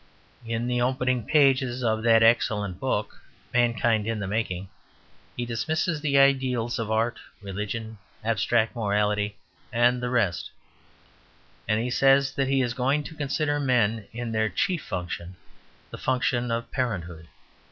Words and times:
In 0.47 0.65
the 0.65 0.81
opening 0.81 1.23
pages 1.23 1.83
of 1.83 2.01
that 2.01 2.23
excellent 2.23 2.79
book 2.79 3.21
MANKIND 3.53 4.07
IN 4.07 4.17
THE 4.17 4.25
MAKING, 4.25 4.67
he 5.37 5.45
dismisses 5.45 6.01
the 6.01 6.17
ideals 6.17 6.79
of 6.79 6.89
art, 6.89 7.19
religion, 7.39 7.99
abstract 8.23 8.75
morality, 8.75 9.37
and 9.71 10.01
the 10.01 10.09
rest, 10.09 10.49
and 11.67 11.93
says 11.93 12.31
that 12.31 12.47
he 12.47 12.63
is 12.63 12.73
going 12.73 13.03
to 13.03 13.15
consider 13.15 13.59
men 13.59 14.07
in 14.11 14.31
their 14.31 14.49
chief 14.49 14.83
function, 14.83 15.35
the 15.91 15.99
function 15.99 16.49
of 16.49 16.71
parenthood. 16.71 17.27